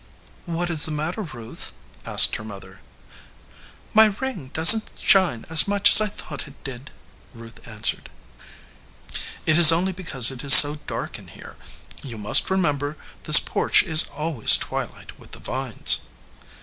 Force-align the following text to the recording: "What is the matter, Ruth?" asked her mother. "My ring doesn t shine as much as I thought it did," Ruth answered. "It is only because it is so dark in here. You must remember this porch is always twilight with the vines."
"What 0.47 0.71
is 0.71 0.85
the 0.85 0.91
matter, 0.91 1.21
Ruth?" 1.21 1.73
asked 2.07 2.37
her 2.37 2.43
mother. 2.43 2.81
"My 3.93 4.05
ring 4.19 4.49
doesn 4.51 4.81
t 4.81 5.05
shine 5.05 5.45
as 5.47 5.67
much 5.67 5.91
as 5.91 6.01
I 6.01 6.07
thought 6.07 6.47
it 6.47 6.63
did," 6.63 6.89
Ruth 7.35 7.59
answered. 7.67 8.09
"It 9.45 9.59
is 9.59 9.71
only 9.71 9.91
because 9.91 10.31
it 10.31 10.43
is 10.43 10.55
so 10.55 10.79
dark 10.87 11.19
in 11.19 11.27
here. 11.27 11.55
You 12.01 12.17
must 12.17 12.49
remember 12.49 12.97
this 13.25 13.37
porch 13.39 13.83
is 13.83 14.05
always 14.09 14.57
twilight 14.57 15.19
with 15.19 15.33
the 15.33 15.39
vines." 15.39 15.99